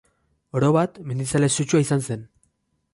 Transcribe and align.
Orobat, 0.61 0.97
mendizale 1.11 1.51
sutsua 1.59 1.85
izan 1.87 2.05
zen. 2.11 2.27